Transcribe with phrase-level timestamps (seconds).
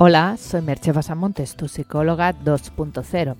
[0.00, 3.34] Hola, soy Merche Basamontes, tu psicóloga 2.0.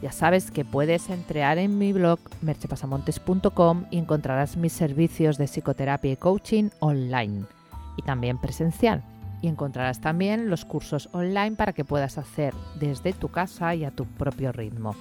[0.00, 6.12] Ya sabes que puedes entrar en mi blog merchepasamontes.com y encontrarás mis servicios de psicoterapia
[6.12, 7.46] y coaching online
[7.96, 9.02] y también presencial.
[9.42, 13.90] Y encontrarás también los cursos online para que puedas hacer desde tu casa y a
[13.90, 14.94] tu propio ritmo.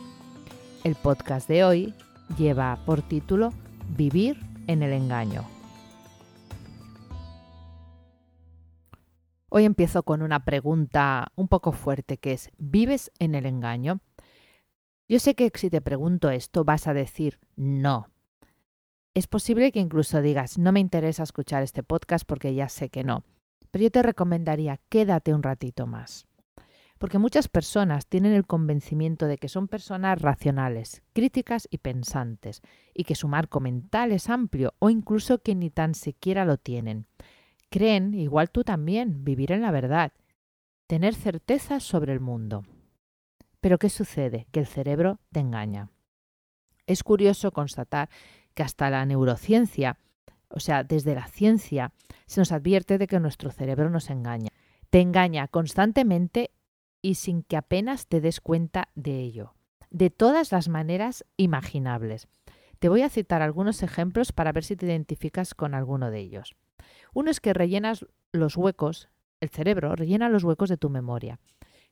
[0.83, 1.93] El podcast de hoy
[2.39, 3.53] lleva por título
[3.95, 5.43] Vivir en el engaño.
[9.55, 13.99] Hoy empiezo con una pregunta un poco fuerte que es, ¿vives en el engaño?
[15.07, 18.07] Yo sé que si te pregunto esto vas a decir no.
[19.13, 23.03] Es posible que incluso digas, no me interesa escuchar este podcast porque ya sé que
[23.03, 23.25] no.
[23.69, 26.25] Pero yo te recomendaría, quédate un ratito más.
[26.97, 32.63] Porque muchas personas tienen el convencimiento de que son personas racionales, críticas y pensantes,
[32.95, 37.05] y que su marco mental es amplio o incluso que ni tan siquiera lo tienen
[37.73, 40.13] Creen, igual tú también, vivir en la verdad,
[40.85, 42.65] tener certezas sobre el mundo.
[43.61, 44.45] Pero ¿qué sucede?
[44.51, 45.89] Que el cerebro te engaña.
[46.85, 48.11] Es curioso constatar
[48.53, 49.97] que hasta la neurociencia,
[50.49, 51.93] o sea, desde la ciencia,
[52.27, 54.49] se nos advierte de que nuestro cerebro nos engaña.
[54.91, 56.51] Te engaña constantemente
[57.01, 59.55] y sin que apenas te des cuenta de ello,
[59.89, 62.27] de todas las maneras imaginables.
[62.77, 66.55] Te voy a citar algunos ejemplos para ver si te identificas con alguno de ellos.
[67.13, 71.39] Uno es que rellenas los huecos, el cerebro rellena los huecos de tu memoria,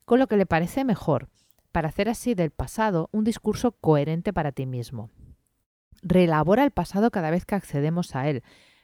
[0.04, 1.28] con lo que le parece mejor,
[1.70, 5.10] para hacer así del pasado un discurso coherente para ti mismo.
[6.02, 8.42] Reelabora el pasado cada vez que accedemos a él,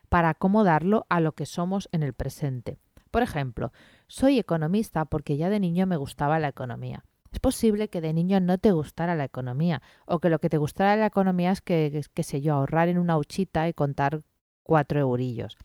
[0.08, 2.78] para acomodarlo a lo que somos en el presente.
[3.10, 3.72] Por ejemplo,
[4.06, 7.04] soy economista porque ya de niño me gustaba la economía.
[7.32, 10.56] Es posible que de niño no te gustara la economía, o que lo que te
[10.56, 14.22] gustara la economía es que, qué sé yo, ahorrar en una huchita y contar
[14.62, 15.58] cuatro eurillos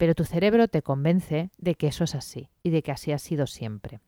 [0.00, 3.18] pero tu cerebro te convence de que eso es así y de que así ha
[3.18, 4.00] sido siempre.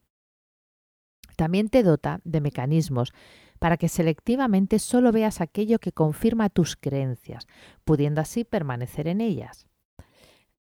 [1.36, 3.12] También te dota de mecanismos
[3.58, 7.46] para que selectivamente solo veas aquello que confirma tus creencias,
[7.84, 9.66] pudiendo así permanecer en ellas.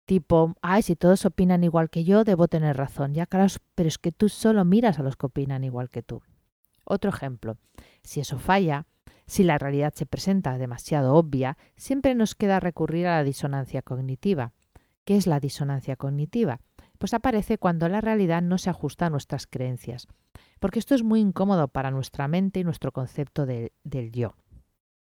[0.04, 3.14] Tipo, ay, si todos opinan igual que yo, debo tener razón.
[3.14, 6.22] Ya, claro, pero es que tú solo miras a los que opinan igual que tú.
[6.84, 7.56] Otro ejemplo,
[8.04, 8.86] si eso falla,
[9.28, 14.52] si la realidad se presenta demasiado obvia, siempre nos queda recurrir a la disonancia cognitiva,
[15.04, 16.60] ¿Qué es la disonancia cognitiva?
[17.00, 20.08] Pues aparece cuando la realidad no se ajusta a nuestras creencias,
[20.60, 24.36] porque esto es muy incómodo para nuestra mente y nuestro concepto del yo.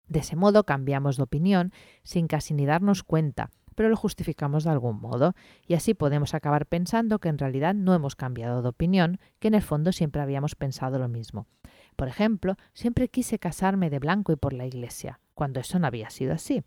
[0.07, 1.73] De ese modo cambiamos de opinión
[2.05, 5.35] sin casi ni darnos cuenta, pero lo justificamos de algún modo,
[5.67, 9.55] y así podemos acabar pensando que en realidad no hemos cambiado de opinión, que en
[9.55, 11.49] el fondo siempre habíamos pensado lo mismo.
[11.97, 16.11] Por ejemplo, siempre quise casarme de blanco y por la iglesia, cuando eso no había
[16.11, 16.63] sido así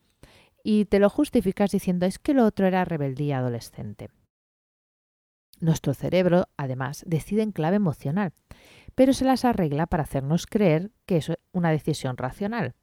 [0.64, 4.10] y te lo justificas diciendo es que lo otro era rebeldía adolescente.
[5.60, 8.34] Nuestro cerebro, además, decide en clave emocional,
[8.96, 12.76] pero se las arregla para hacernos creer que es una decisión racional.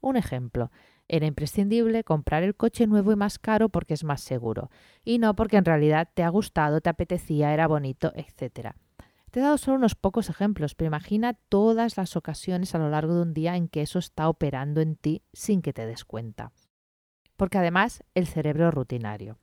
[0.00, 0.70] Un ejemplo,
[1.08, 4.70] era imprescindible comprar el coche nuevo y más caro porque es más seguro,
[5.04, 8.70] y no porque en realidad te ha gustado, te apetecía, era bonito, etc.
[9.30, 13.14] Te he dado solo unos pocos ejemplos, pero imagina todas las ocasiones a lo largo
[13.14, 16.52] de un día en que eso está operando en ti sin que te des cuenta
[17.42, 19.36] porque además el cerebro rutinario.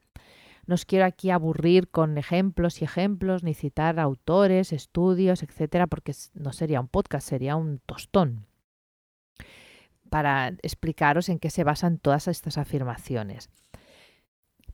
[0.65, 6.13] No os quiero aquí aburrir con ejemplos y ejemplos, ni citar autores, estudios, etcétera, porque
[6.33, 8.45] no sería un podcast, sería un tostón
[10.09, 13.49] para explicaros en qué se basan todas estas afirmaciones.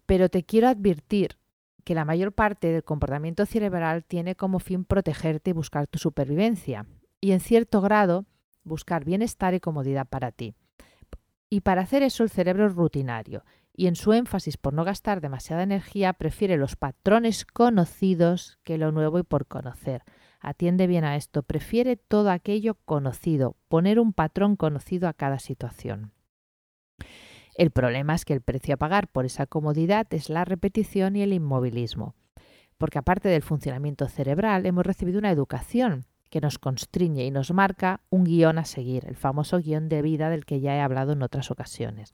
[0.05, 1.39] Pero te quiero advertir
[1.83, 6.85] que la mayor parte del comportamiento cerebral tiene como fin protegerte y buscar tu supervivencia,
[7.21, 8.27] y en cierto grado
[8.63, 10.53] buscar bienestar y comodidad para ti.
[11.49, 13.43] Y para hacer eso el cerebro es rutinario
[13.77, 18.91] y en su énfasis por no gastar demasiada energía prefiere los patrones conocidos que lo
[18.91, 20.03] nuevo y por conocer.
[20.39, 26.13] Atiende bien a esto, prefiere todo aquello conocido, poner un patrón conocido a cada situación.
[27.55, 31.21] El problema es que el precio a pagar por esa comodidad es la repetición y
[31.21, 32.15] el inmovilismo,
[32.77, 38.01] porque aparte del funcionamiento cerebral hemos recibido una educación que nos constriñe y nos marca
[38.09, 41.21] un guion a seguir, el famoso guion de vida del que ya he hablado en
[41.21, 42.11] otras ocasiones.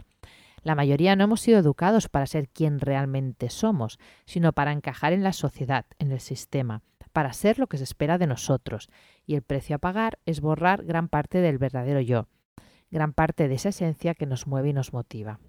[0.64, 5.24] La mayoría no hemos sido educados para ser quien realmente somos, sino para encajar en
[5.24, 8.90] la sociedad, en el sistema, para ser lo que se espera de nosotros,
[9.26, 12.28] y el precio a pagar es borrar gran parte del verdadero yo,
[12.92, 15.40] gran parte de esa esencia que nos mueve y nos motiva.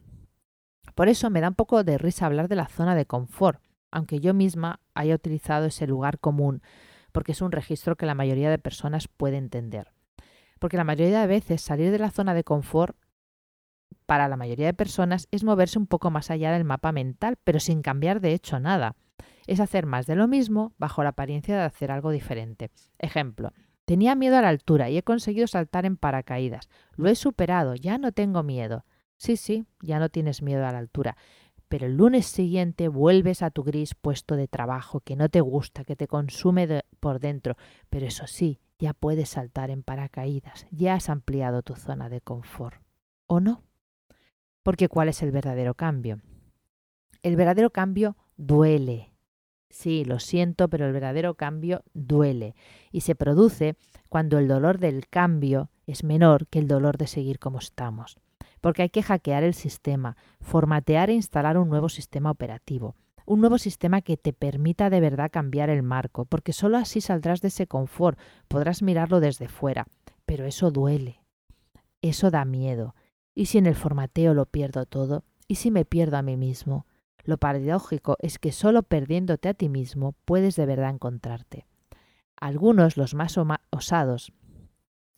[0.94, 3.60] Por eso me da un poco de risa hablar de la zona de confort,
[3.90, 6.62] aunque yo misma haya utilizado ese lugar común
[7.12, 9.92] porque es un registro que la mayoría de personas puede entender.
[10.58, 12.96] Porque la mayoría de veces salir de la zona de confort
[14.06, 17.60] para la mayoría de personas es moverse un poco más allá del mapa mental, pero
[17.60, 18.96] sin cambiar de hecho nada.
[19.46, 22.70] es hacer más de lo mismo bajo la apariencia de hacer algo diferente.
[22.98, 23.52] Ejemplo,
[23.84, 26.68] tenía miedo a la altura y he conseguido saltar en paracaídas.
[26.94, 28.84] Lo he superado, ya no tengo miedo.
[29.16, 31.16] Sí, sí, ya no tienes miedo a la altura.
[31.72, 35.84] Pero el lunes siguiente vuelves a tu gris puesto de trabajo que no te gusta,
[35.84, 37.56] que te consume por dentro.
[37.88, 42.76] Pero eso sí, ya puedes saltar en paracaídas, ya has ampliado tu zona de confort.
[43.26, 43.62] ¿O no?
[44.62, 46.20] Porque ¿cuál es el verdadero cambio?
[47.22, 49.14] El verdadero cambio duele.
[49.70, 52.54] Sí, lo siento, pero el verdadero cambio duele
[52.90, 53.76] y se produce
[54.10, 58.18] cuando el dolor del cambio es menor que el dolor de seguir como estamos.
[58.62, 63.58] Porque hay que hackear el sistema, formatear e instalar un nuevo sistema operativo, un nuevo
[63.58, 67.66] sistema que te permita de verdad cambiar el marco, porque sólo así saldrás de ese
[67.66, 68.18] confort,
[68.48, 69.86] podrás mirarlo desde fuera,
[70.24, 71.20] pero eso duele,
[72.00, 72.94] eso da miedo.
[73.34, 75.24] ¿Y si en el formateo lo pierdo todo?
[75.48, 76.86] ¿Y si me pierdo a mí mismo?
[77.24, 81.66] Lo paradójico es que solo perdiéndote a ti mismo puedes de verdad encontrarte.
[82.36, 83.38] algunos, los más
[83.70, 84.32] osados,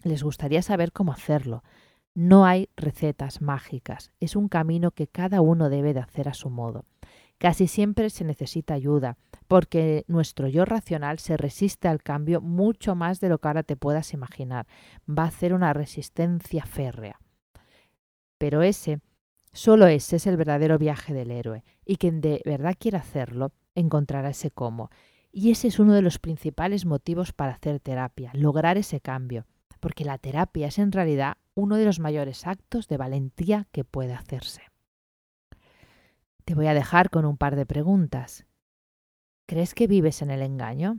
[0.02, 1.62] les gustaría saber cómo hacerlo.
[2.14, 6.48] No hay recetas mágicas, es un camino que cada uno debe de hacer a su
[6.48, 6.84] modo.
[7.38, 9.18] Casi siempre se necesita ayuda,
[9.48, 13.76] porque nuestro yo racional se resiste al cambio mucho más de lo que ahora te
[13.76, 14.66] puedas imaginar.
[15.08, 17.20] Va a hacer una resistencia férrea.
[18.38, 19.00] Pero ese
[19.54, 24.30] Solo ese es el verdadero viaje del héroe, y quien de verdad quiera hacerlo encontrará
[24.30, 24.90] ese cómo.
[25.30, 29.46] Y ese es uno de los principales motivos para hacer terapia, lograr ese cambio,
[29.78, 34.12] porque la terapia es en realidad uno de los mayores actos de valentía que puede
[34.12, 34.62] hacerse.
[36.44, 38.46] Te voy a dejar con un par de preguntas.
[39.46, 40.98] ¿Crees que vives en el engaño?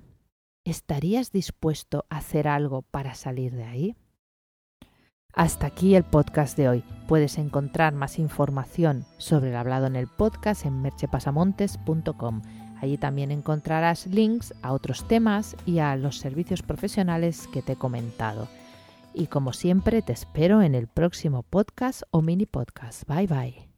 [0.64, 3.96] ¿Estarías dispuesto a hacer algo para salir de ahí?
[5.34, 6.84] Hasta aquí el podcast de hoy.
[7.08, 12.42] Puedes encontrar más información sobre el hablado en el podcast en merchepasamontes.com.
[12.82, 17.76] Allí también encontrarás links a otros temas y a los servicios profesionales que te he
[17.76, 18.48] comentado.
[19.16, 23.08] Y como siempre te espero en el próximo podcast o mini podcast.
[23.08, 23.75] Bye bye.